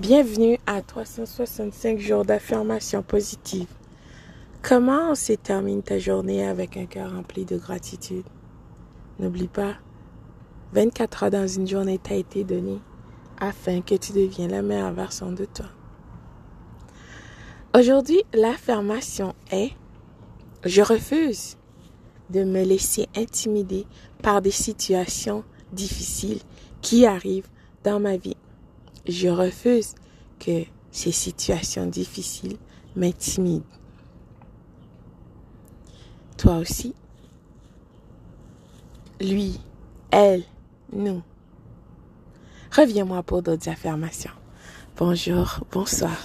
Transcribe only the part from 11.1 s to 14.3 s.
heures dans une journée t'a été donnée afin que tu